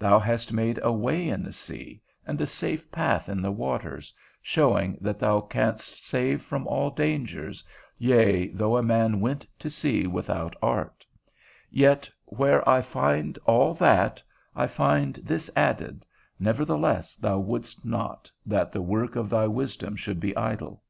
[0.00, 4.14] _Thou hast made a way in the sea, and a safe path in the waters,
[4.40, 7.62] showing that thou canst save from all dangers,
[7.98, 11.04] yea, though a man went to sea without art_:
[11.70, 14.22] yet, where I find all that,
[14.56, 16.06] I find this added;
[16.40, 20.82] nevertheless thou wouldst not, that the work of thy wisdom should be idle.